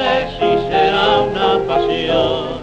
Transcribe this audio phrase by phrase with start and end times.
[0.00, 2.60] Sé si será una pasión.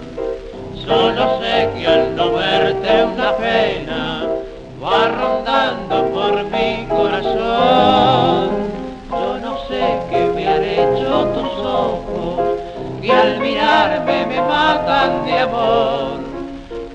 [0.86, 4.02] Solo sé que al no verte una pena
[4.82, 8.50] va rondando por mi corazón.
[9.10, 12.36] Yo no sé qué me han hecho tus ojos,
[13.02, 16.18] que al mirarme me matan de amor.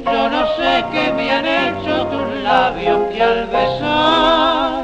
[0.05, 4.83] Yo no sé qué me han hecho tus labios que al besar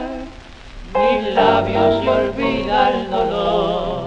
[0.95, 3.98] mis labios se olvida el dolor.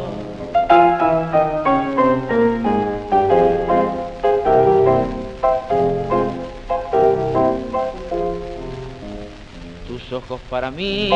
[10.32, 11.10] Ojos para mí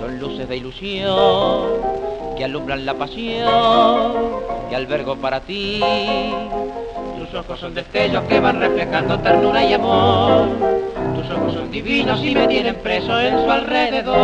[0.00, 1.68] son luces de ilusión
[2.36, 4.12] que alumbran la pasión
[4.68, 5.80] que albergo para ti.
[7.16, 10.48] Tus ojos son destellos que van reflejando ternura y amor.
[11.14, 14.16] Tus ojos son divinos y me tienen preso en su alrededor.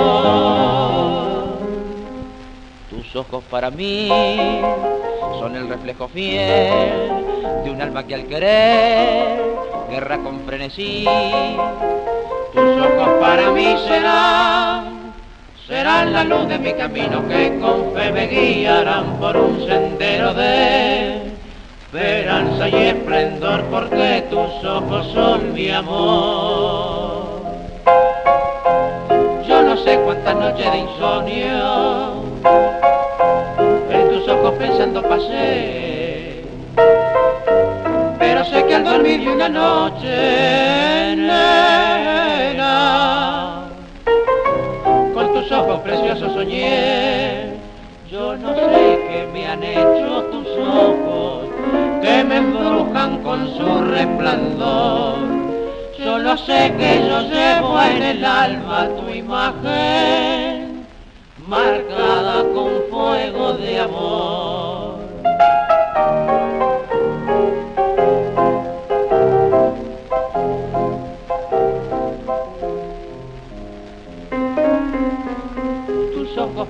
[2.91, 4.09] Tus ojos para mí
[5.39, 7.13] son el reflejo fiel
[7.63, 9.41] de un alma que al querer
[9.89, 11.07] guerra con frenesí.
[12.83, 15.13] Ojos para mí serán,
[15.69, 21.23] serán la luz de mi camino que con fe me guiarán por un sendero de
[21.83, 27.43] esperanza y esplendor porque tus ojos son mi amor.
[29.47, 32.25] Yo no sé cuántas noches de insomnio
[33.91, 36.43] en tus ojos pensando pasé,
[38.19, 41.15] pero sé que al dormir de una noche,
[45.83, 47.55] preciosos soñé.
[48.11, 51.49] Yo no sé qué me han hecho tus ojos,
[52.03, 55.19] que me embrujan con su resplandor.
[55.97, 60.87] Solo sé que yo llevo en el alma tu imagen,
[61.47, 64.52] marcada con fuego de amor.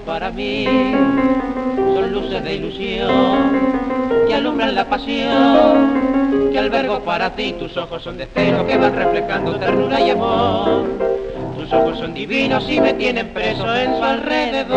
[0.04, 0.66] Para mí
[1.76, 3.72] son luces de ilusión
[4.26, 7.54] que alumbran la pasión que albergo para ti.
[7.58, 10.84] Tus ojos son destellos que van reflejando ternura y amor.
[11.56, 14.72] Tus ojos son divinos y me tienen preso en su alrededor.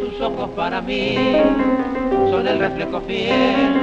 [0.00, 1.16] Tus ojos para mí
[2.30, 3.74] son el reflejo fiel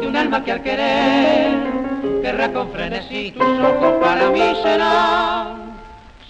[0.00, 1.91] de un alma que al querer
[2.22, 3.32] querrá con frenesí.
[3.32, 5.76] Tus ojos para mí serán,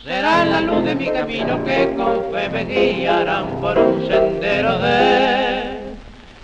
[0.05, 5.95] serán la luz de mi camino que con fe me guiarán por un sendero de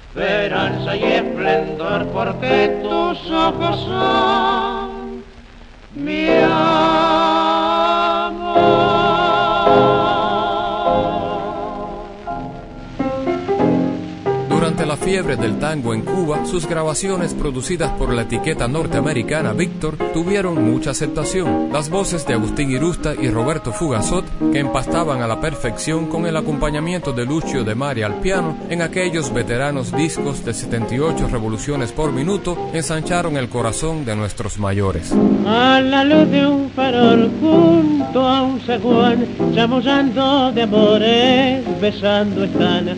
[0.08, 5.24] esperanza y esplendor, porque tus ojos son
[5.94, 6.28] mi.
[14.98, 20.90] Fiebre del tango en Cuba, sus grabaciones producidas por la etiqueta norteamericana Victor tuvieron mucha
[20.90, 21.70] aceptación.
[21.72, 26.36] Las voces de Agustín Irusta y Roberto Fugazot, que empastaban a la perfección con el
[26.36, 32.12] acompañamiento de Lucio de Mari al piano en aquellos veteranos discos de 78 revoluciones por
[32.12, 35.12] minuto, ensancharon el corazón de nuestros mayores.
[35.46, 38.60] A la luz de un farol junto a un
[39.54, 42.88] chamullando de amores, besando están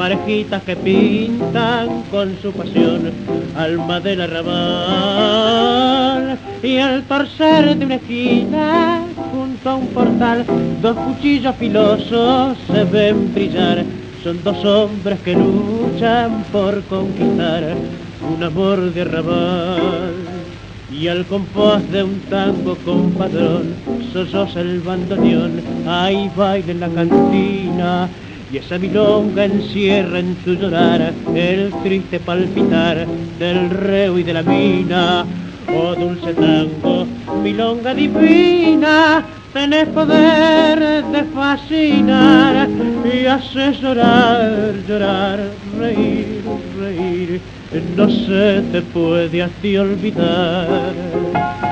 [0.00, 3.12] parejitas que pintan con su pasión
[3.54, 5.58] alma del arrabal.
[6.62, 10.46] Y al torcer de una esquina junto a un portal
[10.80, 13.84] dos cuchillos filosos se ven brillar.
[14.24, 17.76] Son dos hombres que luchan por conquistar
[18.26, 20.14] un amor de arrabal.
[20.90, 23.74] Y al compás de un tango compadrón
[24.14, 25.60] solloza el bandoneón.
[25.86, 28.08] Hay baile en la cantina
[28.52, 33.06] y esa milonga encierra en su llorar el triste palpitar
[33.38, 35.24] del reo y de la mina.
[35.72, 37.06] Oh dulce tango,
[37.42, 42.68] milonga divina, tenés poder de fascinar
[43.04, 45.38] y haces llorar, llorar,
[45.78, 46.42] reír,
[46.80, 47.40] reír,
[47.96, 51.69] no se te puede a ti olvidar.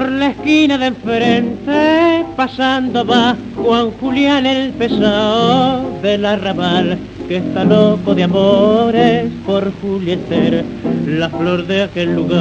[0.00, 6.98] Línea de enfrente, pasando va Juan Julián el pesado del arrabal,
[7.28, 10.64] que está loco de amores por Juliester,
[11.06, 12.36] la flor de aquel lugar.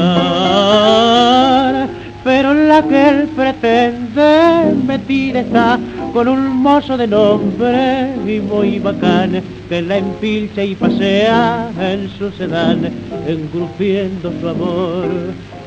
[2.24, 5.80] Pero la que él pretende metida está
[6.14, 12.32] con un mozo de nombre y muy bacán que la empilcha y pasea en su
[12.32, 12.90] sedán,
[13.28, 15.10] engrupiendo su amor.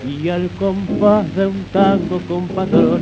[0.06, 3.00] Y al compás de un tango compadrón,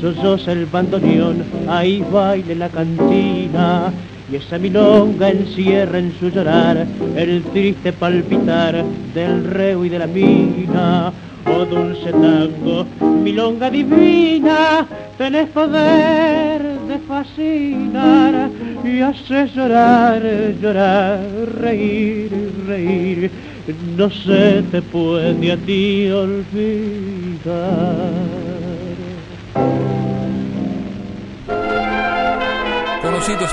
[0.00, 3.92] solloza el bandoneón, ahí baile la cantina.
[4.30, 8.84] Y esa milonga encierra en su llorar el triste palpitar
[9.14, 11.12] del reo y de la mina.
[11.48, 12.86] Oh dulce tango,
[13.22, 14.84] milonga divina,
[15.16, 18.50] tenés poder de fascinar
[18.84, 20.22] y haces llorar,
[20.60, 21.20] llorar,
[21.60, 22.32] reír,
[22.66, 23.30] reír,
[23.74, 27.46] no se te puede a ti olvidar.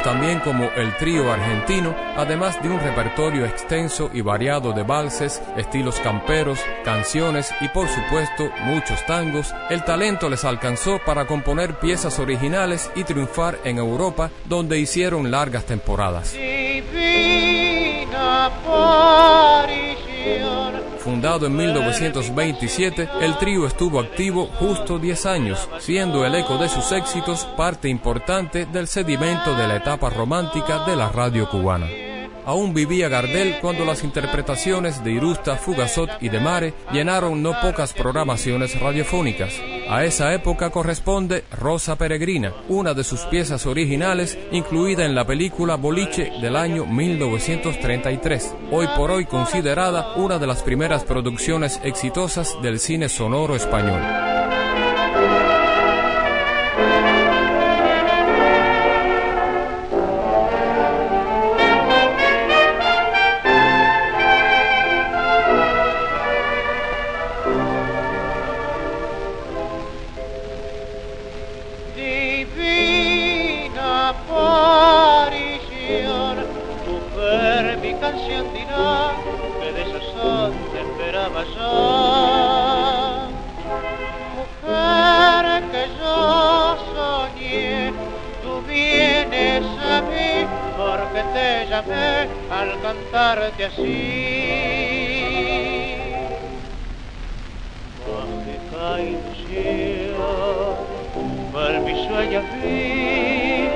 [0.04, 6.00] También como el trío argentino, además de un repertorio extenso y variado de valses, estilos
[6.00, 12.92] camperos, canciones y por supuesto muchos tangos, el talento les alcanzó para componer piezas originales
[12.96, 16.36] y triunfar en Europa, donde hicieron largas temporadas.
[21.04, 26.94] Fundado en 1927, el trío estuvo activo justo 10 años, siendo el eco de sus
[26.94, 31.88] éxitos parte importante del sedimento de la etapa romántica de la radio cubana.
[32.46, 37.94] Aún vivía Gardel cuando las interpretaciones de Irusta, Fugazot y de Mare llenaron no pocas
[37.94, 39.54] programaciones radiofónicas.
[39.90, 45.76] A esa época corresponde Rosa Peregrina, una de sus piezas originales incluida en la película
[45.76, 52.80] Boliche del año 1933, hoy por hoy considerada una de las primeras producciones exitosas del
[52.80, 54.33] cine sonoro español.
[91.74, 93.98] Al cantarte así.
[98.06, 100.76] Mágica ilusión,
[101.52, 103.72] mal mi sueño fin,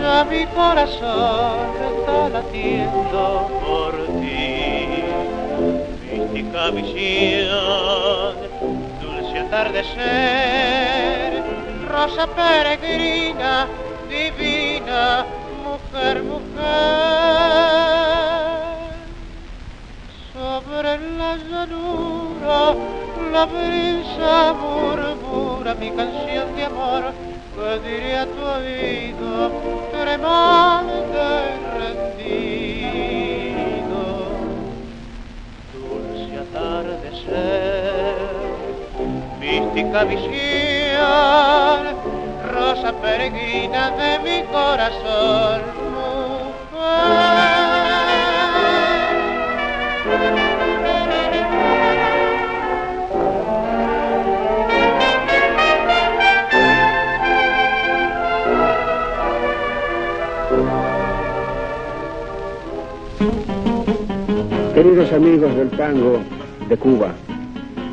[0.00, 1.58] ya mi corazón
[1.98, 5.02] está latiendo por ti.
[6.12, 8.34] Mística visión,
[9.00, 11.32] dulce atardecer,
[11.88, 13.66] rosa peregrina,
[14.08, 15.26] divina.
[20.32, 22.74] Sobre la llanura
[23.32, 27.12] la brisa murmura mi canción de amor
[27.54, 29.50] que diré a tu oído
[29.90, 31.26] tremante
[31.78, 34.02] rendido.
[35.72, 38.16] Dulce atardecer,
[39.40, 41.80] mística visión,
[42.52, 45.60] rosa peregrina de mi corazón,
[64.74, 66.18] Queridos amigos del tango
[66.68, 67.12] de Cuba,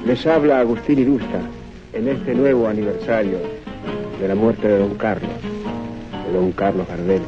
[0.03, 1.39] les habla Agustín Irusta
[1.93, 3.37] en este nuevo aniversario
[4.19, 5.29] de la muerte de don Carlos,
[6.25, 7.21] de don Carlos Gardel,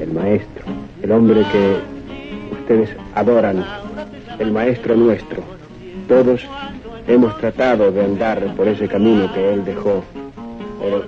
[0.00, 0.64] el maestro,
[1.02, 1.76] el hombre que
[2.54, 3.62] ustedes adoran,
[4.38, 5.42] el maestro nuestro.
[6.08, 6.40] Todos
[7.06, 10.02] hemos tratado de andar por ese camino que él dejó,
[10.80, 11.04] pero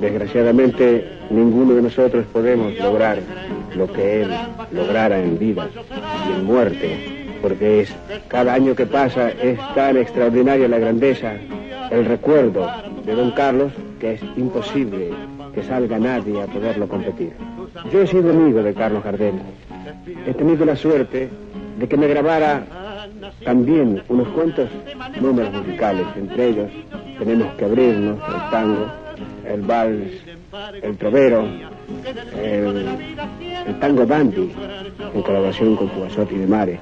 [0.00, 3.20] desgraciadamente ninguno de nosotros podemos lograr
[3.76, 4.30] lo que él
[4.72, 5.68] lograra en vida
[6.28, 7.94] y en muerte, porque es
[8.28, 11.34] cada año que pasa es tan extraordinaria la grandeza,
[11.90, 12.70] el recuerdo
[13.04, 15.10] de don Carlos que es imposible
[15.54, 17.32] que salga nadie a poderlo competir.
[17.92, 19.34] Yo he sido amigo de Carlos Gardel.
[20.26, 21.28] He tenido la suerte
[21.78, 22.64] de que me grabara
[23.44, 24.68] también unos cuantos
[25.20, 26.06] números musicales.
[26.16, 26.70] Entre ellos
[27.18, 28.86] tenemos que abrirnos el tango,
[29.46, 30.12] el vals,
[30.82, 31.48] el trovero,
[32.42, 34.52] el, tango dandy,
[35.14, 36.80] en colaboración con Fugasotti de Mare.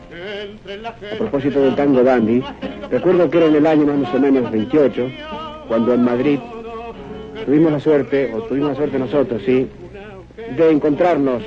[1.13, 2.43] A propósito del tango dandy,
[2.91, 5.11] recuerdo que era en el año más o menos 28,
[5.69, 6.39] cuando en Madrid
[7.45, 9.69] tuvimos la suerte, o tuvimos la suerte nosotros, sí,
[10.57, 11.43] de encontrarnos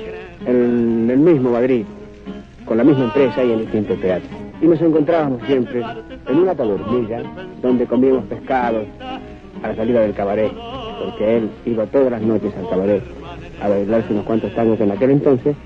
[0.46, 1.84] en el mismo Madrid,
[2.64, 4.30] con la misma empresa y en distintos teatros.
[4.60, 5.82] Y nos encontrábamos siempre
[6.28, 7.22] en una tabernilla
[7.60, 8.84] donde comíamos pescado
[9.62, 10.52] a la salida del cabaret,
[11.04, 13.21] porque él iba todas las noches al cabaret
[13.62, 15.56] a bailarse unos cuantos tangos en aquel entonces,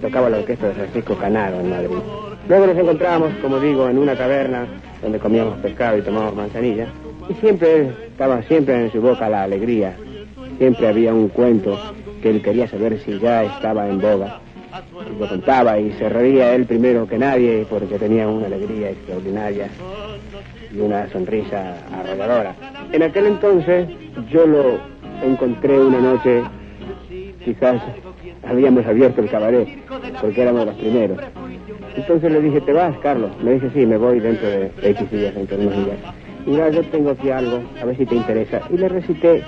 [0.00, 1.96] tocaba la orquesta de Francisco Canaro en Madrid.
[2.48, 4.66] Luego nos encontrábamos, como digo, en una taberna
[5.02, 6.86] donde comíamos pescado y tomábamos manzanilla,
[7.28, 9.96] y siempre estaba siempre en su boca la alegría,
[10.58, 11.78] siempre había un cuento
[12.22, 14.40] que él quería saber si ya estaba en boga.
[15.08, 19.68] Y lo contaba y se reía él primero que nadie porque tenía una alegría extraordinaria
[20.74, 22.54] y una sonrisa arrolladora.
[22.90, 23.88] En aquel entonces
[24.30, 24.78] yo lo
[25.24, 26.42] encontré una noche,
[27.44, 27.80] quizás
[28.48, 29.68] habíamos abierto el cabaret
[30.20, 31.18] porque éramos los primeros.
[31.96, 33.30] Entonces le dije, ¿te vas, Carlos?
[33.42, 35.98] Me dice, sí, me voy dentro de X días, dentro de unos días.
[36.46, 38.62] Mira, yo tengo aquí algo, a ver si te interesa.
[38.70, 39.42] Y le recité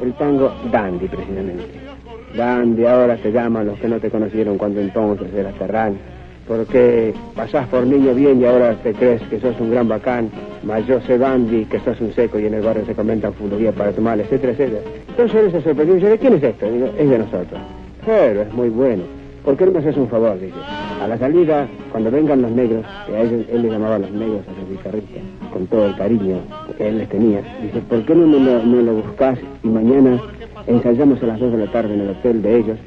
[0.00, 1.64] el tango Dandy, precisamente.
[2.36, 5.98] Dandy ahora te llaman los que no te conocieron cuando entonces eras terrán.
[6.48, 10.30] Porque pasás por niño bien y ahora te crees que sos un gran bacán,
[10.62, 13.74] mas yo sé Dandy que sos un seco y en el barrio se comentan fulerías
[13.74, 14.80] para tomar, etcétera, etcétera.
[15.08, 16.70] Entonces él se sorprendió y dice, ¿de quién es esto?
[16.70, 17.60] Digo, es de nosotros.
[18.06, 19.02] Pero es muy bueno.
[19.44, 20.40] ¿Por qué no me haces un favor?
[20.40, 20.56] Dice.
[21.02, 24.10] A la salida, cuando vengan los negros, que a ellos, él les llamaba a los
[24.10, 26.38] negros a los guitarristas, con todo el cariño
[26.76, 30.20] que él les tenía, dice, ¿por qué no me lo, lo buscas y mañana
[30.66, 32.78] ensayamos a las dos de la tarde en el hotel de ellos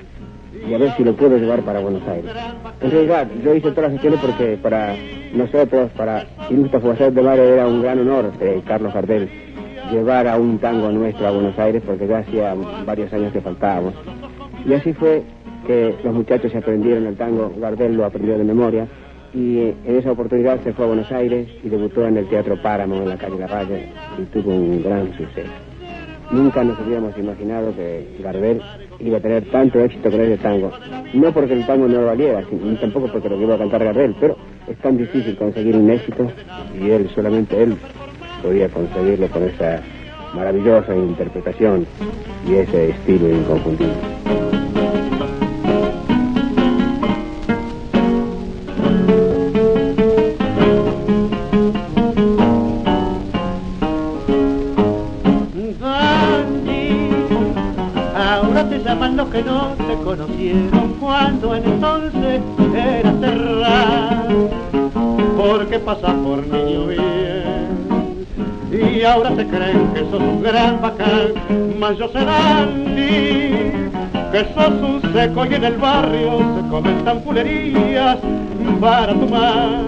[0.67, 2.31] y a ver si lo puedo llevar para Buenos Aires?
[2.81, 4.95] En realidad, yo hice todas las gestiones porque para
[5.33, 9.29] nosotros, para Ilustra Fugacer de Mar, era un gran honor, eh, Carlos Gardel,
[9.91, 13.93] llevar a un tango nuestro a Buenos Aires porque ya hacía varios años que faltábamos.
[14.65, 15.23] Y así fue
[15.65, 18.87] que los muchachos se aprendieron el tango, Gardel lo aprendió de memoria,
[19.33, 22.61] y eh, en esa oportunidad se fue a Buenos Aires y debutó en el Teatro
[22.61, 25.51] Páramo en la calle La Valle y tuvo un gran suceso.
[26.31, 28.61] Nunca nos hubiéramos imaginado que Gardel
[28.99, 30.71] iba a tener tanto éxito con ese tango.
[31.13, 34.15] No porque el tango no lo valiera, ni tampoco porque lo iba a cantar Gardel,
[34.19, 36.31] pero es tan difícil conseguir un éxito
[36.79, 37.75] y él, solamente él,
[38.41, 39.81] podía conseguirlo con esa
[40.33, 41.85] maravillosa interpretación
[42.47, 44.21] y ese estilo inconfundible.
[59.31, 62.41] Que no te conocieron cuando entonces
[62.75, 64.27] era terra
[65.37, 67.81] porque pasas por niño bien
[68.71, 71.33] y ahora te creen que sos un gran bacán,
[71.77, 73.89] mas yo Dandy,
[74.31, 78.17] que sos un seco y en el barrio se comentan fulerías
[78.79, 79.87] para tu mal.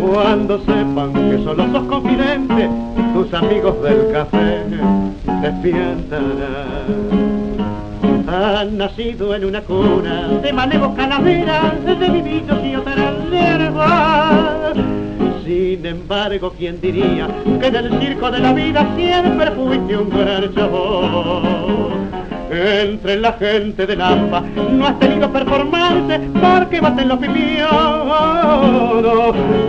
[0.00, 2.68] Cuando sepan que solo sos confidente,
[3.14, 4.64] tus amigos del café
[5.40, 7.33] despiertan
[8.34, 14.74] han nacido en una cuna de manejo calaveras, de vivillos y otras hierbas.
[15.44, 17.28] Sin embargo, ¿quién diría
[17.60, 21.94] que en el circo de la vida siempre fuiste un gran chabón?
[22.50, 27.74] Entre la gente de Lampa no has tenido performance porque baten los pipiolos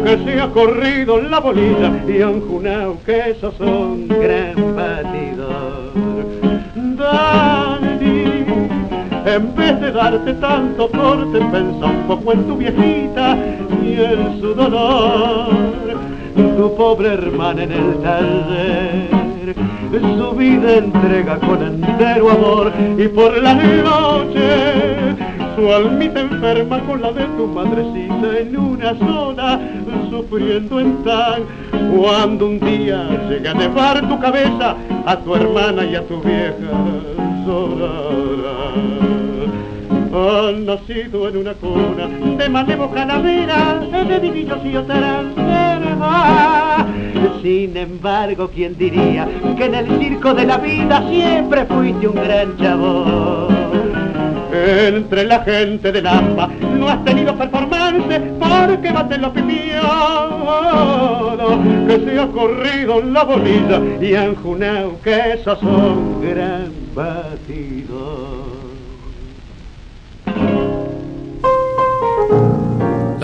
[0.03, 5.93] que se ha corrido la bolilla y han junado que esos son gran batidor.
[9.35, 13.37] En vez de darte tanto porte, pensa un poco en tu viejita
[13.83, 15.49] y en su dolor.
[16.35, 19.55] Tu pobre hermana en el taller,
[20.17, 25.15] su vida entrega con entero amor y por la noche
[25.55, 29.59] su almita enferma con la de tu madrecita en una zona,
[30.09, 31.43] sufriendo en tan
[31.95, 34.75] cuando un día llega a nevar tu cabeza
[35.05, 36.71] a tu hermana y a tu vieja
[37.45, 39.14] llorará.
[40.15, 45.25] Han nacido en una cuna de manejo calavera, de divinos y otras
[47.41, 52.57] Sin embargo, ¿quién diría que en el circo de la vida siempre fuiste un gran
[52.57, 53.55] chabón?
[54.53, 59.85] Entre la gente de Lampa no has tenido performance porque baten los pipiolos
[61.87, 68.34] que se ha corrido la bolilla y han junado que esos son gran batido.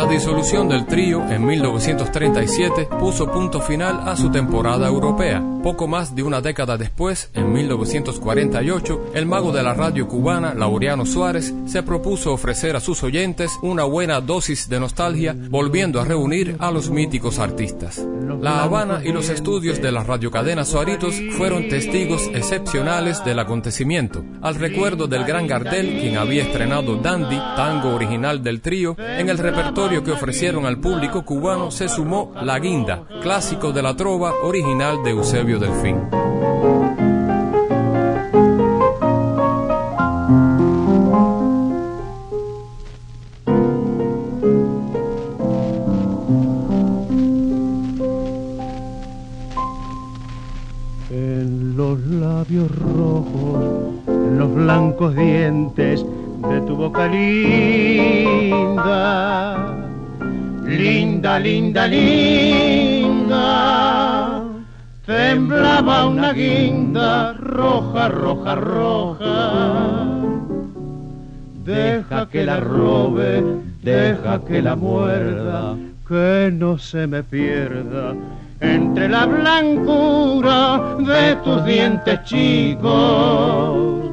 [0.02, 5.44] La disolución del trío en 1937 puso punto final a su temporada europea.
[5.62, 11.06] Poco más de una década después, en 1948, el mago de la radio cubana, Laureano
[11.06, 16.56] Suárez, se propuso ofrecer a sus oyentes una buena dosis de nostalgia, volviendo a reunir
[16.58, 18.04] a los míticos artistas.
[18.42, 24.56] La Habana y los estudios de la radiocadena Soaritos fueron testigos excepcionales del acontecimiento, al
[24.56, 29.91] recuerdo del gran Gardel, quien había estrenado Dandy, tango original del trío, en el repertorio
[30.00, 35.12] que ofrecieron al público cubano se sumó La Guinda, clásico de la trova original de
[35.12, 35.98] Eusebio Delfín.
[51.12, 53.66] En los labios rojos,
[54.08, 56.06] en los blancos dientes
[56.50, 57.10] de tu boca
[61.88, 64.44] linda, linda,
[65.06, 70.08] temblaba una guinda roja, roja, roja.
[71.64, 73.44] Deja que la robe,
[73.84, 75.76] deja que la muerda,
[76.08, 78.14] que no se me pierda
[78.62, 84.12] entre la blancura de tus dientes chicos,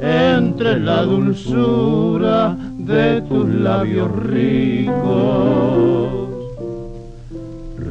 [0.00, 6.25] entre la dulzura de tus labios ricos,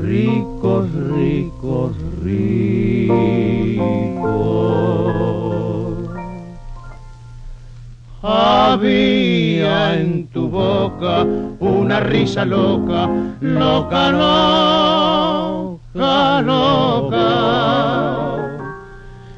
[0.05, 0.85] ricos,
[1.17, 1.91] ricos,
[2.23, 3.15] ricos.
[8.21, 11.25] Había en tu boca
[11.59, 13.09] una risa loca,
[13.41, 14.11] loca,
[15.93, 17.27] loca, loca.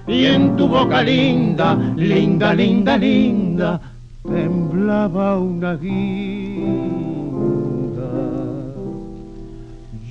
[0.07, 3.81] Y en tu boca linda, linda, linda, linda,
[4.23, 6.96] temblaba una guinda.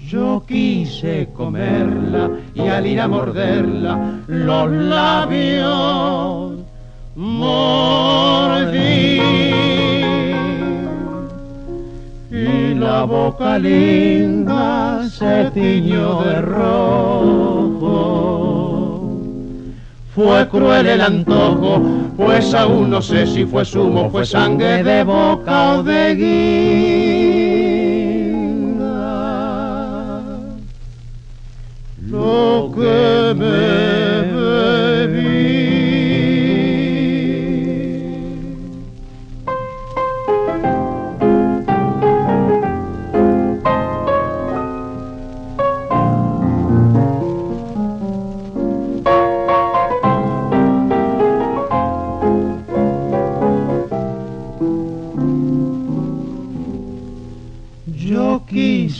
[0.08, 6.52] Yo quise comerla y al ir a morderla, los labios
[7.16, 8.76] mordí
[12.30, 17.96] y la boca linda se tiñó de rojo.
[20.14, 21.82] Fue cruel el antojo,
[22.16, 27.45] pues aún no sé si fue zumo, fue sangre de boca o de guinda.
[32.74, 33.75] Que me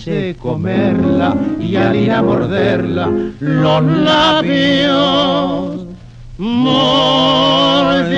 [0.07, 5.85] quise comerla y al ir a morderla los labios
[6.39, 8.17] mordí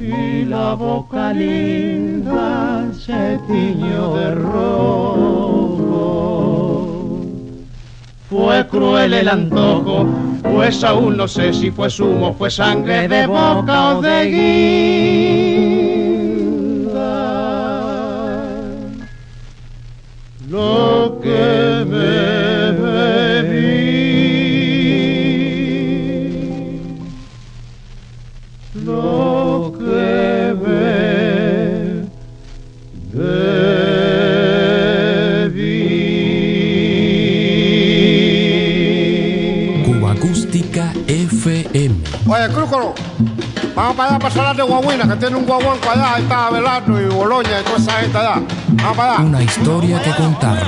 [0.00, 4.80] y la boca linda se tiñó de rojo.
[8.30, 10.06] Fue cruel el antojo,
[10.42, 15.71] pues aún no sé si fue zumo, fue sangre de boca o de guinda.
[21.22, 23.62] Que me bebí,
[28.84, 30.82] lo que me
[38.52, 39.82] bebí.
[39.84, 41.94] Cuba Acústica FM.
[42.26, 42.94] Oye, Crúcolo,
[43.74, 47.00] vamos para allá para Salar de Guaguina, que tiene un guaguanco allá, ahí está Abelardo
[47.00, 48.42] y Boloña y toda esa gente allá.
[48.68, 49.24] Vamos para allá.
[49.24, 50.66] Una historia que contar.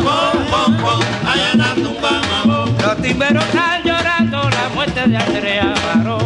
[2.82, 6.18] Los timberos están llorando la muerte de Andrea Baró.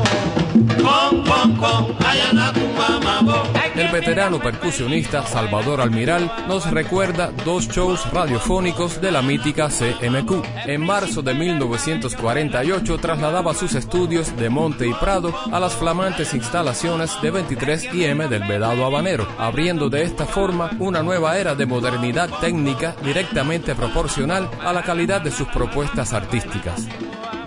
[3.78, 10.44] El veterano percusionista Salvador Almiral nos recuerda dos shows radiofónicos de la mítica CMQ.
[10.66, 17.12] En marzo de 1948 trasladaba sus estudios de Monte y Prado a las flamantes instalaciones
[17.22, 22.30] de 23 IM del Vedado Habanero, abriendo de esta forma una nueva era de modernidad
[22.40, 26.88] técnica directamente proporcional a la calidad de sus propuestas artísticas.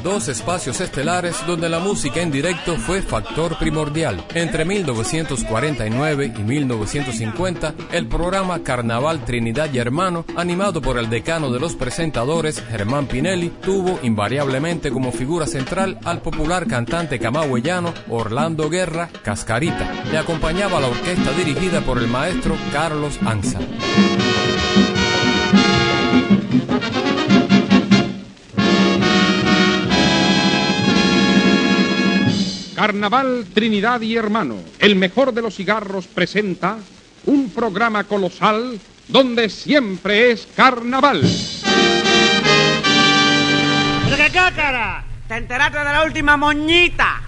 [0.03, 4.25] Dos espacios estelares donde la música en directo fue factor primordial.
[4.33, 11.59] Entre 1949 y 1950, el programa Carnaval Trinidad y Hermano, animado por el decano de
[11.59, 19.07] los presentadores, Germán Pinelli, tuvo invariablemente como figura central al popular cantante camagüeyano Orlando Guerra
[19.21, 20.03] Cascarita.
[20.11, 23.59] Le acompañaba la orquesta dirigida por el maestro Carlos Anza.
[32.81, 36.79] Carnaval Trinidad y Hermano, el mejor de los cigarros presenta
[37.27, 41.21] un programa colosal donde siempre es carnaval.
[44.03, 45.03] ¿Pero qué cácara?
[45.27, 47.21] ¿Te enteraste de la última moñita?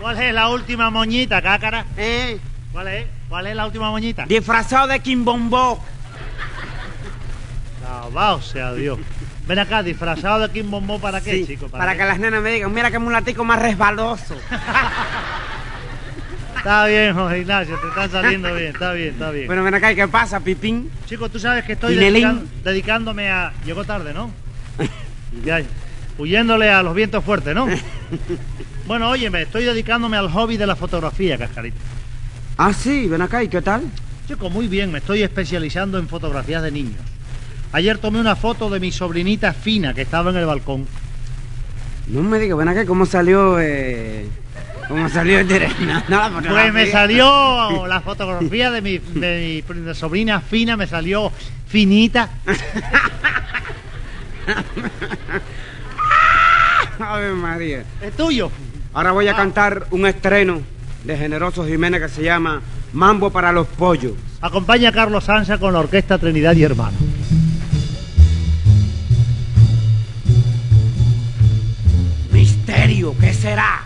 [0.00, 1.86] ¿Cuál es la última moñita, cácara?
[1.96, 2.40] ¿Eh?
[2.72, 3.06] ¿Cuál es?
[3.28, 4.26] ¿Cuál es la última moñita?
[4.26, 5.84] Disfrazado de Kimbombó.
[7.88, 8.98] Alabado sea Dios.
[9.46, 11.68] Ven acá, disfrazado de Kim Bombó, ¿para qué, Sí, chico?
[11.68, 14.36] para que las nenas me digan, mira qué mulatico más resbaloso.
[16.56, 19.46] Está bien, José Ignacio, te están saliendo bien, está bien, está bien.
[19.46, 20.90] Bueno, ven acá, ¿y qué pasa, Pipín?
[21.06, 21.94] Chico, tú sabes que estoy
[22.64, 23.52] dedicándome a...
[23.64, 24.32] Llegó tarde, ¿no?
[25.44, 25.62] Ya,
[26.18, 27.68] huyéndole a los vientos fuertes, ¿no?
[28.86, 31.76] Bueno, óyeme, estoy dedicándome al hobby de la fotografía, Cascarita.
[32.56, 33.82] Ah, sí, ven acá, ¿y qué tal?
[34.28, 37.00] Chico, muy bien, me estoy especializando en fotografías de niños.
[37.76, 40.86] Ayer tomé una foto de mi sobrinita Fina, que estaba en el balcón.
[42.06, 44.26] No me digas, ven acá, ¿cómo salió, eh...
[44.88, 45.68] ¿Cómo salió el dire-
[46.08, 50.78] no, no, la Pues me salió la fotografía de mi, de mi de sobrina Fina,
[50.78, 51.30] me salió
[51.68, 52.30] finita.
[56.98, 57.84] Ave María.
[58.00, 58.50] Es tuyo.
[58.94, 60.62] Ahora voy a cantar un estreno
[61.04, 62.62] de Generoso Jiménez que se llama
[62.94, 64.14] Mambo para los Pollos.
[64.40, 66.96] Acompaña a Carlos Sansa con la orquesta Trinidad y Hermano.
[72.86, 73.85] ¿Qué será?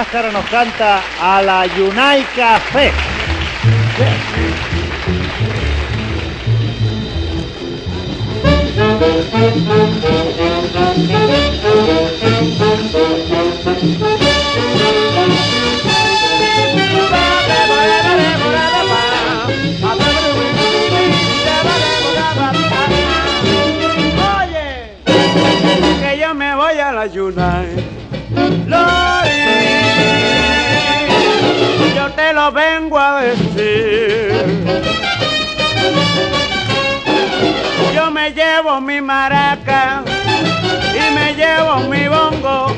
[0.00, 2.90] Cáscara nos canta a la Yunay Café.
[24.38, 24.96] Oye,
[26.00, 27.90] que yo me voy a la Yunay.
[38.70, 40.04] Llevo mi maraca
[40.94, 42.76] y me llevo mi bongo.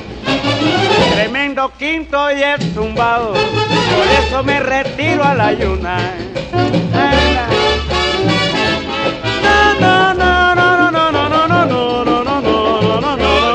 [1.14, 6.32] Tremendo quinto y es tumbado, por eso me retiro a la Yunay.
[9.42, 13.52] No, no, no, no, no, no, no, no, no, no, no, no, no, no, no.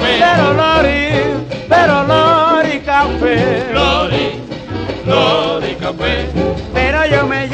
[0.00, 0.98] Pero Lori,
[1.68, 3.72] pero Lori café.
[3.72, 4.40] Lori,
[5.06, 6.28] Lori café.
[6.72, 7.48] Pero yo me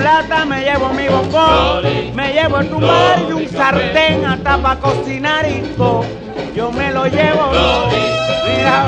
[0.00, 1.82] mulata, me llevo mi bongo,
[2.14, 6.04] me llevo el tumbar y un sartén hasta para cocinar y todo.
[6.54, 7.52] Yo me lo llevo.
[8.46, 8.86] Mira,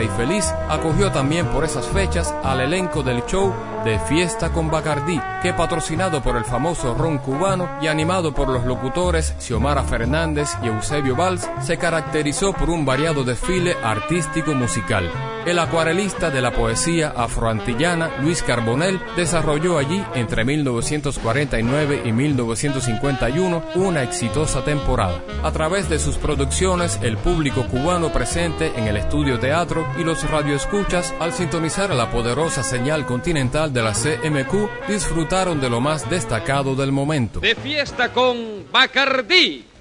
[0.00, 3.52] y feliz, acogió también por esas fechas al elenco del show
[3.84, 8.64] de Fiesta con Bacardí, que patrocinado por el famoso ron cubano y animado por los
[8.64, 15.10] locutores Xiomara Fernández y Eusebio Valls, se caracterizó por un variado desfile artístico musical.
[15.44, 24.04] El acuarelista de la poesía afroantillana Luis Carbonell desarrolló allí entre 1949 y 1951 una
[24.04, 25.20] exitosa temporada.
[25.42, 30.30] A través de sus producciones, el público cubano presente en el estudio teatro y los
[30.30, 36.76] radioescuchas, al sintonizar la poderosa señal continental de la CMQ, disfrutaron de lo más destacado
[36.76, 37.40] del momento.
[37.40, 39.71] De fiesta con Bacardí.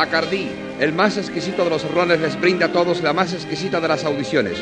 [0.00, 0.48] Bacardí,
[0.80, 4.02] el más exquisito de los rones, les brinda a todos la más exquisita de las
[4.02, 4.56] audiciones.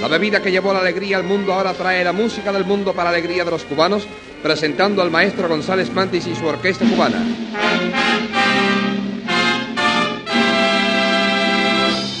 [0.00, 3.10] La bebida que llevó la alegría al mundo ahora trae la música del mundo para
[3.10, 4.06] alegría de los cubanos,
[4.42, 7.22] presentando al maestro González Mantis y su orquesta cubana.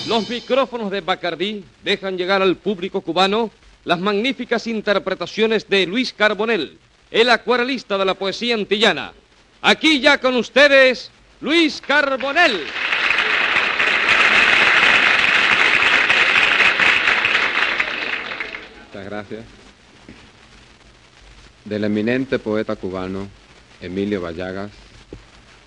[0.06, 3.50] Los micrófonos de Bacardí dejan llegar al público cubano
[3.86, 6.76] las magníficas interpretaciones de Luis Carbonell,
[7.10, 9.14] el acuarelista de la poesía antillana.
[9.62, 12.64] Aquí ya con ustedes, Luis Carbonell.
[18.86, 19.44] Muchas gracias.
[21.64, 23.28] Del eminente poeta cubano
[23.80, 24.72] Emilio Vallagas,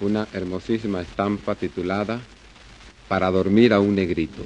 [0.02, 2.20] una hermosísima estampa titulada
[3.08, 4.44] Para dormir a un negrito.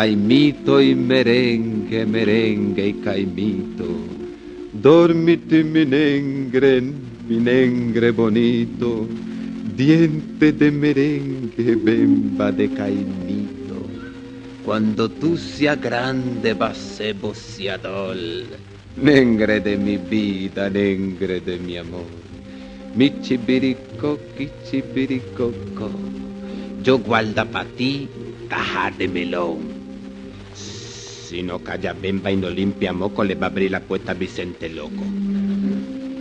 [0.00, 3.84] Caimito y merengue, merengue y caimito.
[4.72, 6.80] Dormiti mi negre,
[7.28, 9.06] mi negre bonito,
[9.76, 13.76] diente de merengue, bemba de caimito.
[14.64, 18.16] Cuando tú seas grande vas a ser boceador,
[18.96, 22.08] de mi vida, negre de mi amor.
[22.94, 25.90] Mi chibiricoqui, chibiricoco,
[26.82, 28.08] yo guarda pa' ti
[28.48, 29.69] taja de melón.
[31.30, 34.14] Si no calla bemba y no limpia moco, le va a abrir la puerta a
[34.16, 35.04] Vicente Loco.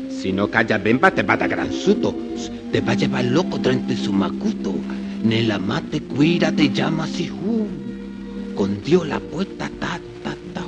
[0.08, 2.16] Si no calla bemba, te va a dar gran susto.
[2.72, 4.76] Te va a llevar loco trente su macuto.
[5.24, 7.66] Nela mate cuira te llama Sijú.
[8.54, 10.64] Con Dios la puerta ta ta ta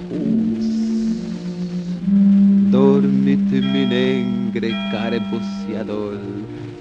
[2.71, 6.19] Dormite mi negre care boceador,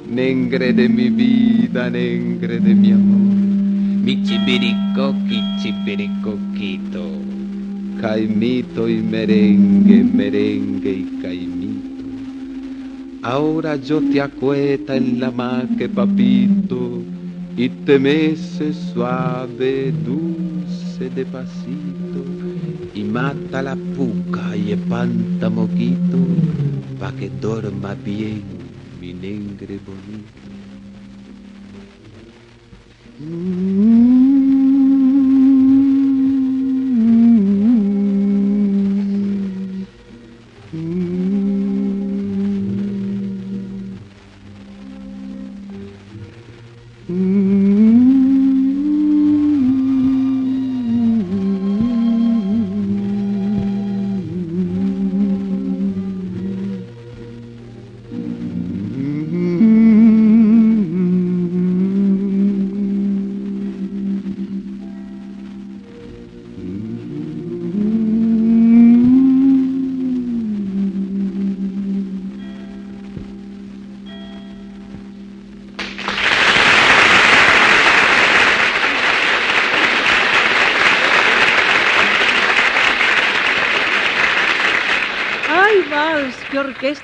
[0.09, 3.37] negre de mi vida, negre de mi amor.
[4.03, 7.30] Mi chibiricoqui, chibiricoquito,
[8.01, 12.05] caimito y merengue, merengue y caimito.
[13.23, 17.03] Ahora yo te acuesta en la maque, papito,
[17.57, 22.25] y te mece suave, dulce, de pasito
[22.95, 26.19] y mata la puca y espanta moquito
[26.99, 28.43] pa' que dorma bien
[29.01, 30.41] mi negre bonito.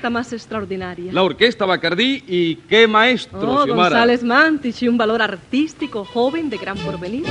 [0.06, 1.12] Orquesta más extraordinaria!
[1.12, 3.90] La orquesta Bacardí y qué maestro, Oh, Xiomara.
[3.90, 7.24] González Mantich y un valor artístico joven de gran porvenir.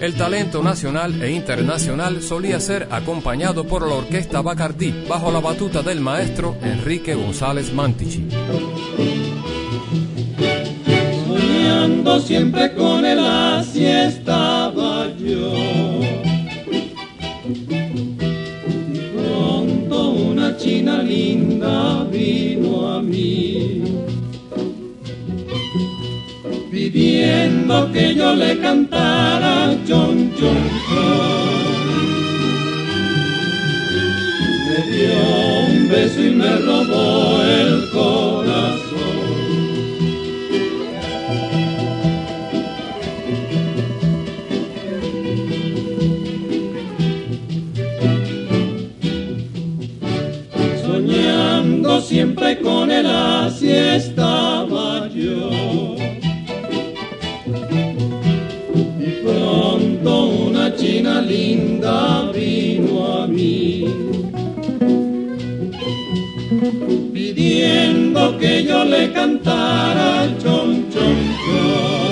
[0.00, 5.82] El talento nacional e internacional solía ser acompañado por la orquesta Bacardí bajo la batuta
[5.82, 8.28] del maestro Enrique González Mantici.
[11.26, 15.93] Soñando siempre con él así estaba yo.
[20.64, 23.82] China linda vino a mí.
[26.70, 31.54] Pidiendo que yo le cantara chon chon chon.
[34.66, 35.20] Me dio
[35.68, 38.93] un beso y me robó el corazón.
[52.14, 55.96] Siempre con él así estaba yo.
[59.00, 63.84] Y pronto una china linda vino a mí,
[67.12, 72.03] pidiendo que yo le cantara chon chon chon.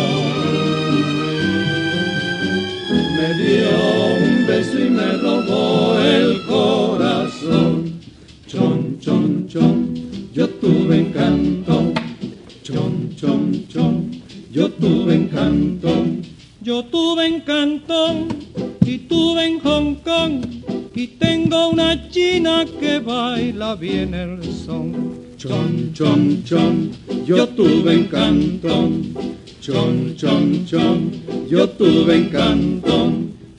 [32.10, 33.12] Encanto.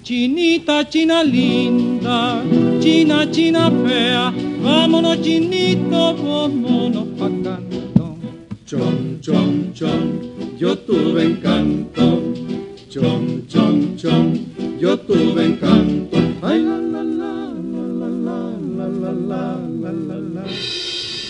[0.04, 2.44] Chinita, china linda,
[2.82, 8.18] china, china fea, vámonos chinito, vámonos pa' canto.
[8.66, 12.34] Chon, chon, chon, yo tuve encanto.
[12.90, 14.34] Chon, chon, chon,
[14.78, 16.18] yo tuve encanto.
[16.42, 20.44] Ay, la, la, la, la, la, la, la, la, la, la, la.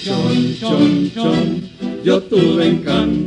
[0.04, 1.70] Chon, chon, chon,
[2.04, 3.23] yo tuve encanto.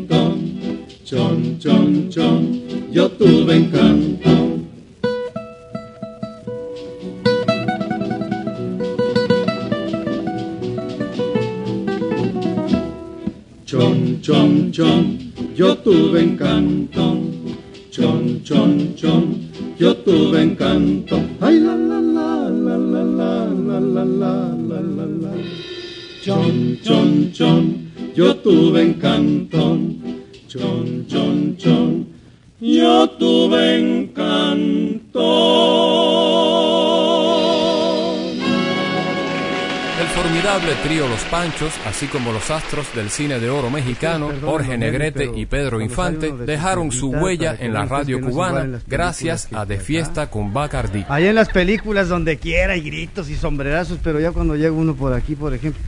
[41.96, 46.92] Así como los astros del cine de oro mexicano, Jorge Negrete y Pedro Infante, dejaron
[46.92, 51.06] su huella en la radio cubana gracias a De Fiesta con Bacardí.
[51.08, 54.94] Allá en las películas donde quiera hay gritos y sombrerazos, pero ya cuando llega uno
[54.94, 55.80] por aquí, por ejemplo,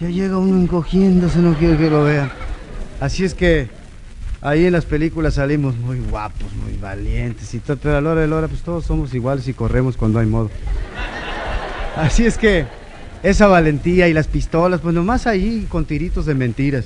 [0.00, 2.32] ya llega uno encogiéndose, no quiere que lo vean.
[2.98, 3.68] Así es que
[4.40, 8.20] ahí en las películas salimos muy guapos, muy valientes y todo, pero a la hora
[8.22, 10.50] de la hora pues todos somos iguales y corremos cuando hay modo.
[11.94, 12.66] Así es que
[13.22, 16.84] esa valentía y las pistolas, pues nomás ahí con tiritos de mentiras.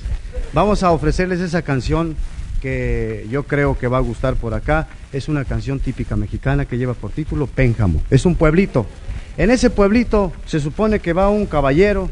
[0.53, 2.15] Vamos a ofrecerles esa canción
[2.61, 4.87] que yo creo que va a gustar por acá.
[5.11, 8.01] Es una canción típica mexicana que lleva por título Pénjamo.
[8.09, 8.85] Es un pueblito.
[9.37, 12.09] En ese pueblito se supone que va un caballero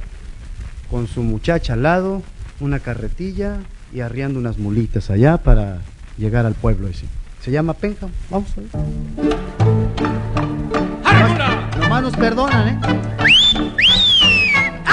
[0.90, 2.22] con su muchacha al lado,
[2.60, 3.58] una carretilla
[3.94, 5.82] y arriando unas mulitas allá para
[6.18, 7.06] llegar al pueblo ese.
[7.42, 8.12] Se llama Pénjamo.
[8.30, 8.70] Vamos a ver.
[11.04, 13.85] Nomás, nomás nos perdonan, ¿eh?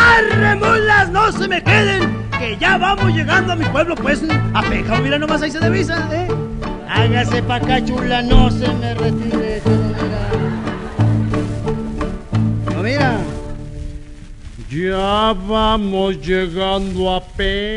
[0.03, 1.11] ¡Arre, mulas!
[1.11, 2.23] ¡No se me queden!
[2.39, 4.23] Que ya vamos llegando a mi pueblo, pues.
[4.55, 6.27] A Pénjamo, mira nomás ahí se divisa, ¿eh?
[6.89, 9.61] Hágase pa' acá, chula, no se me retire.
[12.75, 13.19] No, mira.
[14.69, 17.69] Ya vamos llegando a Pénjamo.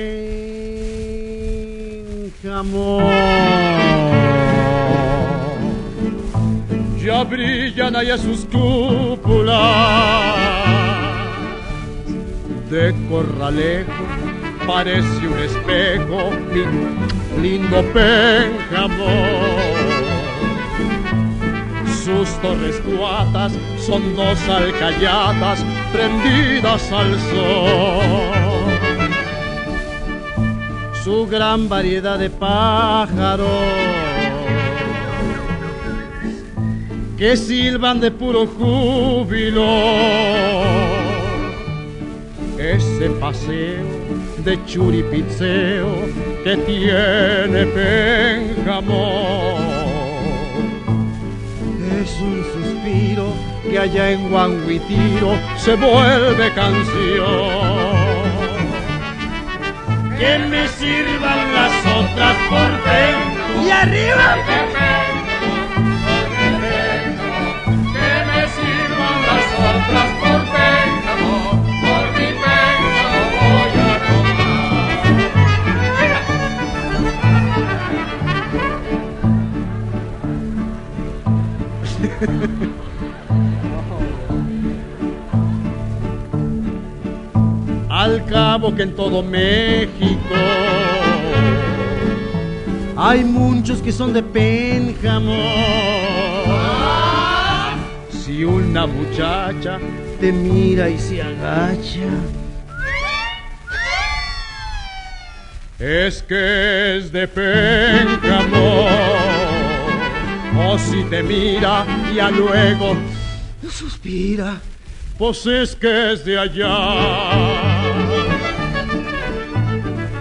[7.04, 10.45] Ya brillan allá sus cúpulas
[12.70, 13.92] de corralejo.
[14.66, 19.06] Parece un espejo, mi lindo Pénjamo.
[22.04, 28.36] Sus torres cuatas son dos alcayatas prendidas al sol.
[31.04, 33.50] Su gran variedad de pájaros
[37.18, 39.66] que silban de puro júbilo.
[42.76, 43.86] Ese paseo
[44.44, 45.88] de churipitzeo
[46.44, 49.58] que tiene Pénjamo.
[52.02, 53.28] Es un suspiro
[53.64, 57.46] que allá en Guanguitiro se vuelve canción.
[60.20, 63.66] Que me sirvan las otras por dentro.
[63.66, 64.75] Y arriba.
[87.90, 90.36] Al cabo que en todo México
[92.98, 95.36] hay muchos que son de Pénjamo.
[98.10, 99.80] Si una muchacha
[100.20, 102.10] te mira y se agacha,
[105.80, 108.88] es que es de Pénjamo.
[110.58, 112.96] O si te mira y a luego
[113.70, 114.62] suspira,
[115.18, 116.72] pues es que es de allá.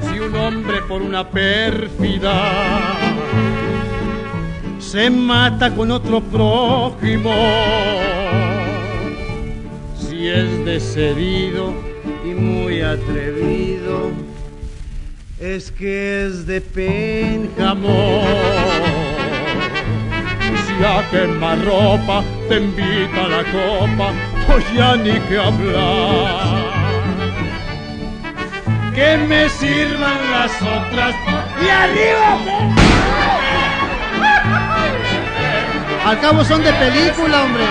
[0.03, 2.97] Si un hombre por una pérfida
[4.78, 7.35] se mata con otro prójimo,
[9.97, 11.74] si es decidido
[12.24, 14.11] y muy atrevido,
[15.39, 18.22] es que es de Pénjamo.
[20.77, 24.12] Si a quemarropa te invita a la copa,
[24.47, 26.64] pues ya ni que hablar.
[28.93, 31.14] Que me sirvan las otras
[31.62, 32.39] y arriba.
[36.07, 37.64] Al cabo son de película, hombre.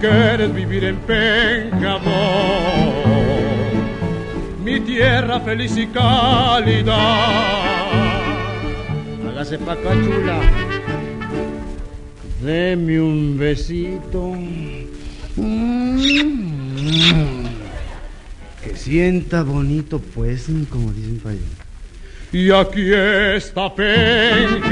[0.00, 2.10] Quieres vivir en Pénjamo,
[4.64, 6.96] mi tierra feliz y cálida.
[9.28, 9.76] Hágase pa'.
[12.42, 14.34] Deme un besito.
[15.36, 16.00] Mm.
[18.64, 21.42] Que sienta bonito, pues, como dicen para allá.
[22.32, 24.62] Y aquí está sus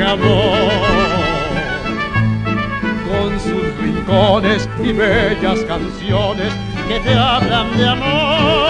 [4.09, 6.53] rincones y bellas canciones
[6.89, 8.69] que te hablan de amor.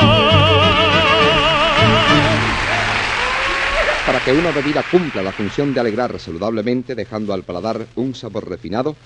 [4.04, 8.48] Para que una bebida cumpla la función de alegrar saludablemente, dejando al paladar un sabor
[8.48, 8.96] refinado,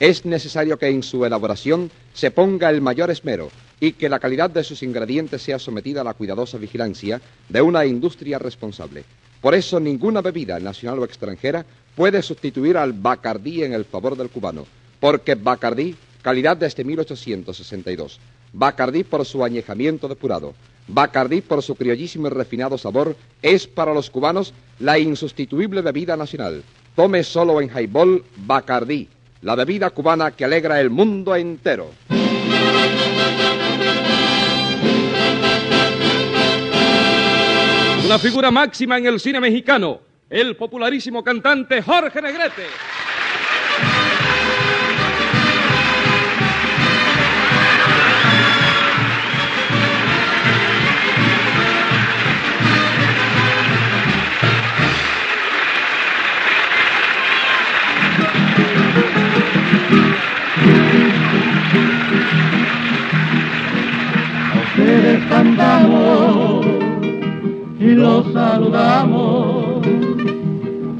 [0.00, 4.50] es necesario que en su elaboración se ponga el mayor esmero y que la calidad
[4.50, 9.04] de sus ingredientes sea sometida a la cuidadosa vigilancia de una industria responsable.
[9.40, 11.66] Por eso ninguna bebida nacional o extranjera
[11.96, 14.64] puede sustituir al Bacardí en el favor del cubano,
[15.02, 18.20] porque Bacardí, calidad desde 1862.
[18.52, 20.54] Bacardí por su añejamiento depurado.
[20.86, 26.62] Bacardí por su criollísimo y refinado sabor es para los cubanos la insustituible bebida nacional.
[26.94, 29.08] Tome solo en Highball Bacardí,
[29.40, 31.90] la bebida cubana que alegra el mundo entero.
[38.06, 39.98] Una figura máxima en el cine mexicano,
[40.30, 42.66] el popularísimo cantante Jorge Negrete.
[65.28, 66.66] Cantamos
[67.78, 69.86] y los saludamos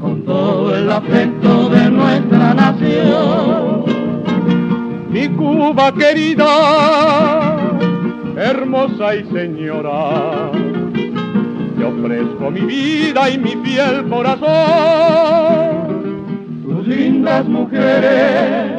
[0.01, 3.83] con todo el afecto de nuestra nación.
[5.09, 7.55] Mi Cuba querida,
[8.35, 10.51] hermosa y señora,
[11.77, 14.51] te ofrezco mi vida y mi fiel corazón.
[16.65, 18.73] Tus lindas mujeres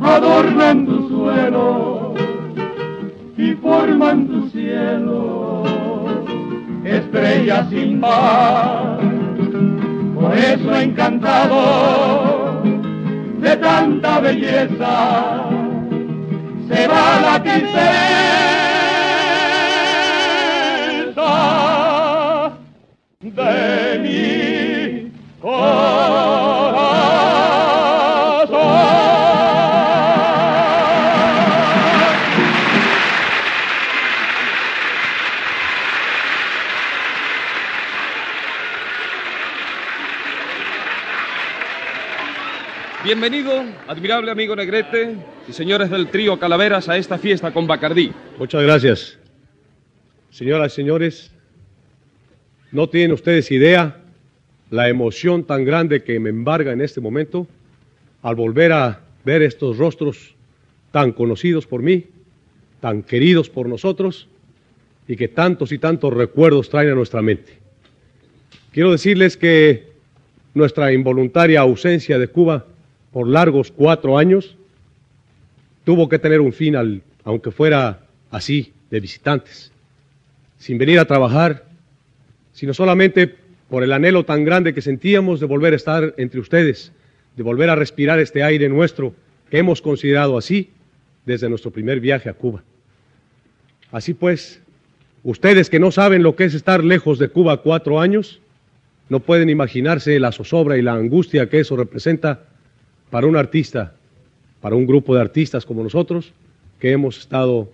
[0.00, 1.97] adornan tu suelo
[3.38, 5.62] y forman tu cielo,
[6.84, 8.98] estrellas sin par.
[10.14, 12.62] Por eso encantado
[13.40, 15.48] de tanta belleza,
[16.68, 18.57] se va la tristeza.
[43.08, 45.16] Bienvenido, admirable amigo Negrete
[45.48, 48.12] y señores del trío Calaveras, a esta fiesta con Bacardí.
[48.38, 49.18] Muchas gracias.
[50.28, 51.30] Señoras y señores,
[52.70, 53.96] no tienen ustedes idea
[54.68, 57.46] la emoción tan grande que me embarga en este momento
[58.20, 60.34] al volver a ver estos rostros
[60.92, 62.04] tan conocidos por mí,
[62.82, 64.28] tan queridos por nosotros
[65.08, 67.56] y que tantos y tantos recuerdos traen a nuestra mente.
[68.70, 69.92] Quiero decirles que
[70.52, 72.66] nuestra involuntaria ausencia de Cuba
[73.12, 74.56] por largos cuatro años
[75.84, 78.00] tuvo que tener un final, aunque fuera
[78.30, 79.72] así, de visitantes,
[80.58, 81.64] sin venir a trabajar,
[82.52, 83.34] sino solamente
[83.68, 86.92] por el anhelo tan grande que sentíamos de volver a estar entre ustedes,
[87.36, 89.14] de volver a respirar este aire nuestro
[89.50, 90.70] que hemos considerado así
[91.24, 92.62] desde nuestro primer viaje a Cuba.
[93.92, 94.60] Así pues,
[95.22, 98.40] ustedes que no saben lo que es estar lejos de Cuba cuatro años,
[99.08, 102.47] no pueden imaginarse la zozobra y la angustia que eso representa
[103.10, 103.94] para un artista,
[104.60, 106.32] para un grupo de artistas como nosotros,
[106.80, 107.68] que hemos estado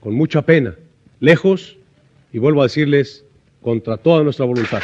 [0.00, 0.74] con mucha pena,
[1.20, 1.76] lejos,
[2.32, 3.24] y vuelvo a decirles,
[3.62, 4.82] contra toda nuestra voluntad.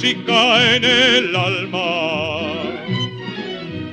[0.00, 2.40] Música en el alma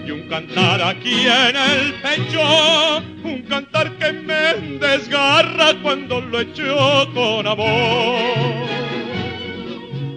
[0.06, 7.10] y un cantar aquí en el pecho, un cantar que me desgarra cuando lo echo
[7.14, 8.22] con amor.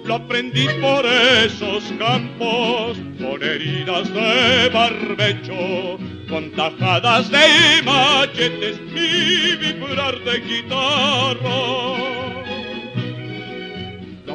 [0.04, 10.20] Lo aprendí por esos campos, con heridas de barbecho, con tajadas de machetes y vibrar
[10.20, 12.39] de guitarra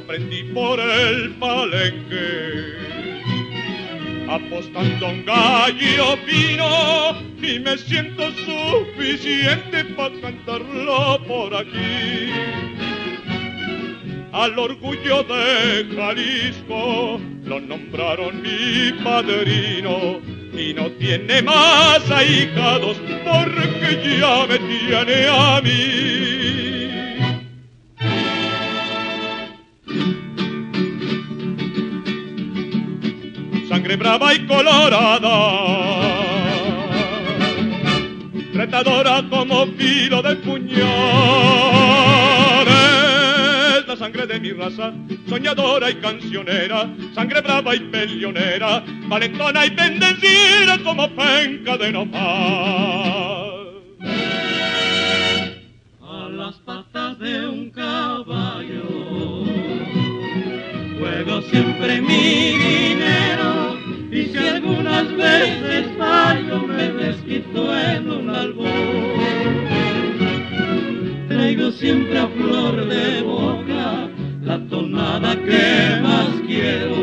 [0.05, 2.75] aprendí por el palenque.
[4.29, 12.31] Apostando un gallo vino y me siento suficiente para cantarlo por aquí.
[14.31, 20.21] Al orgullo de Jalisco lo nombraron mi padrino
[20.55, 26.44] y no tiene más ahijados porque ya me tiene a mí.
[33.85, 35.35] Sangre brava y colorada,
[38.51, 40.87] retadora como filo de puñales,
[43.87, 44.91] la sangre de mi raza,
[45.29, 52.23] soñadora y cancionera, sangre brava y peleonera, valentona y bendecida como penca de nopal.
[56.01, 59.45] A las patas de un caballo.
[60.97, 63.74] Juego siempre mi dinero
[64.15, 68.65] y si algunas veces fallo me desquito en un albor.
[71.27, 74.09] Traigo siempre a flor de boca
[74.41, 76.95] la tonada que más quiero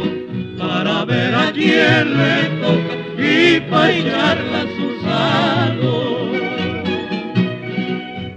[0.58, 6.32] para ver a quién le toca y para echarla a su salud.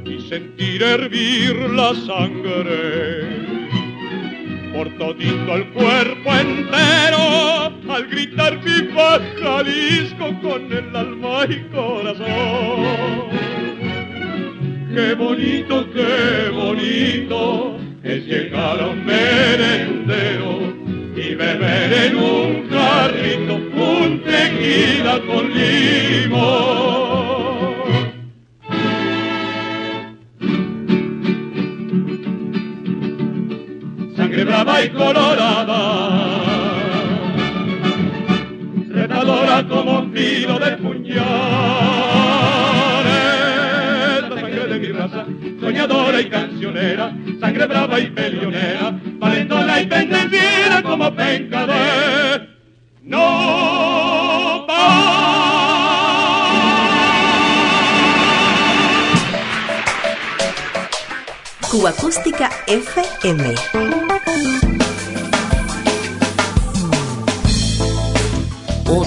[0.05, 3.44] y sentir hervir la sangre
[4.76, 12.26] por todito el cuerpo entero al gritar viva Jalisco con el alma y corazón.
[14.93, 20.73] Qué bonito, qué bonito es llegar a un merendero
[21.15, 26.84] y beber en un carrito un tequila con limón.
[34.66, 35.80] Brava y colorada,
[38.89, 41.26] retadora como filo de puñales,
[44.22, 45.26] la sangre de mi raza,
[45.59, 52.49] soñadora y cancionera, sangre brava y peleonera, valentona y bendecida como penca de
[53.03, 54.66] no
[61.70, 63.53] Cuba Acústica FM.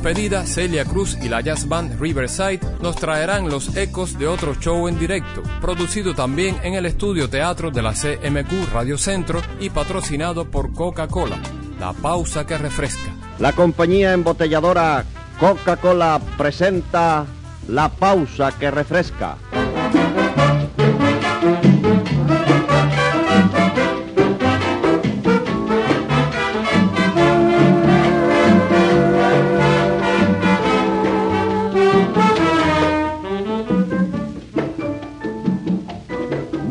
[0.00, 4.88] Despedida, Celia Cruz y la jazz band Riverside nos traerán los ecos de otro show
[4.88, 10.50] en directo, producido también en el estudio teatro de la CMQ Radio Centro y patrocinado
[10.50, 11.38] por Coca-Cola.
[11.78, 13.10] La pausa que refresca.
[13.38, 15.04] La compañía embotelladora
[15.38, 17.26] Coca-Cola presenta
[17.68, 19.36] La pausa que refresca.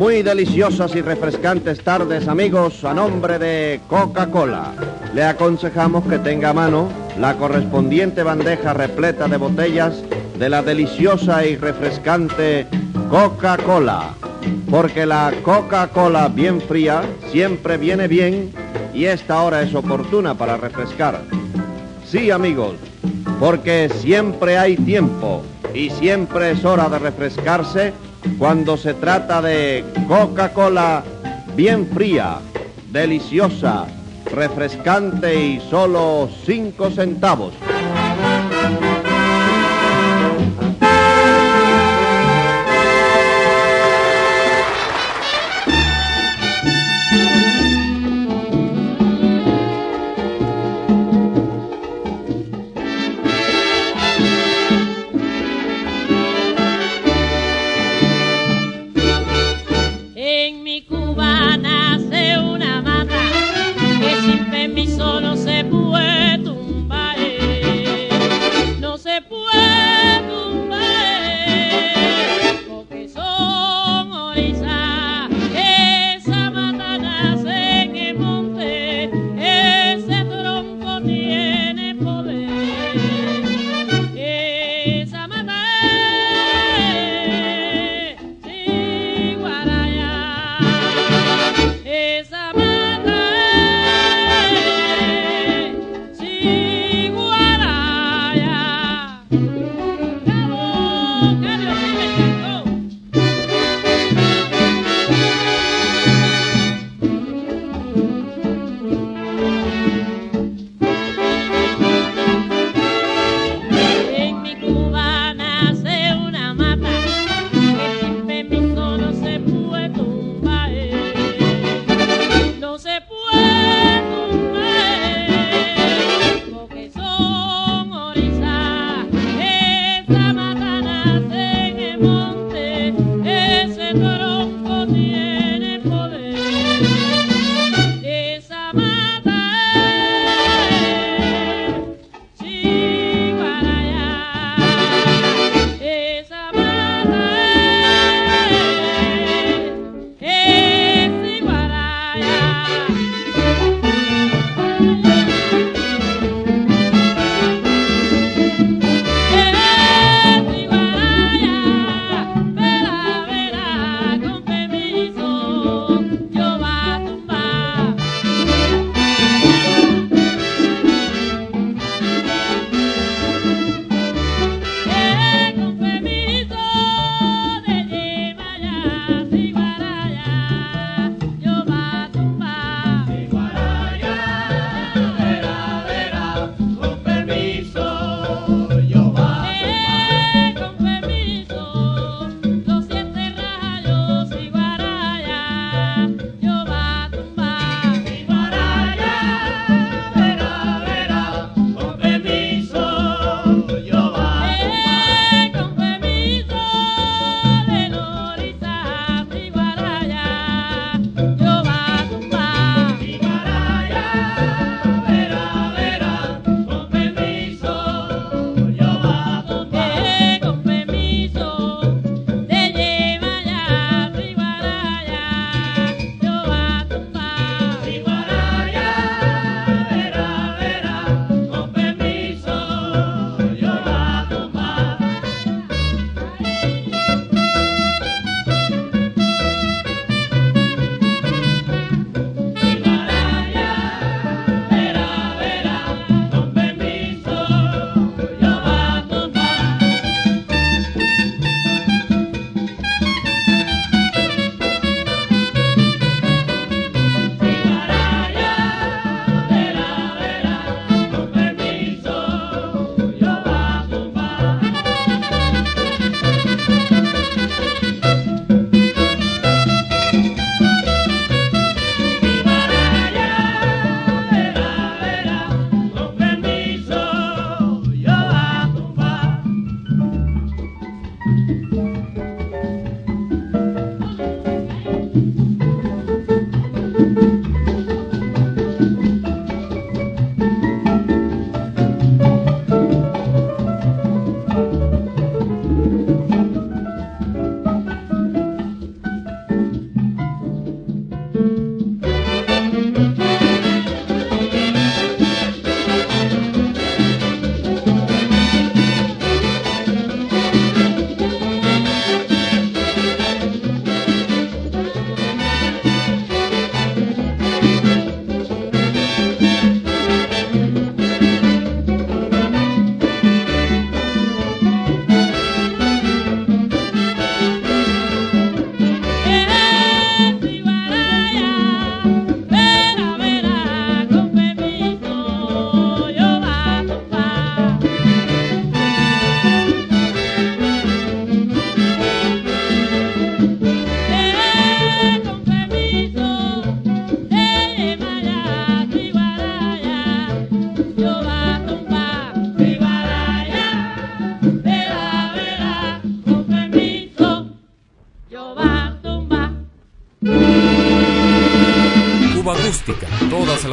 [0.09, 4.73] Muy deliciosas y refrescantes tardes amigos a nombre de Coca-Cola.
[5.13, 6.89] Le aconsejamos que tenga a mano
[7.19, 10.01] la correspondiente bandeja repleta de botellas
[10.39, 12.65] de la deliciosa y refrescante
[13.11, 14.15] Coca-Cola.
[14.71, 18.51] Porque la Coca-Cola bien fría siempre viene bien
[18.95, 21.21] y esta hora es oportuna para refrescar.
[22.03, 22.73] Sí amigos,
[23.39, 27.93] porque siempre hay tiempo y siempre es hora de refrescarse
[28.37, 31.03] cuando se trata de Coca-Cola
[31.55, 32.39] bien fría,
[32.91, 33.85] deliciosa,
[34.33, 37.53] refrescante y solo 5 centavos.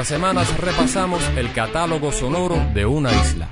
[0.07, 3.49] Semanas repasamos el catálogo sonoro de una isla.